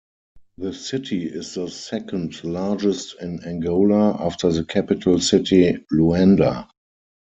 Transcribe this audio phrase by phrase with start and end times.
[0.57, 6.67] The city is the second largest in Angola, after the capital city, Luanda.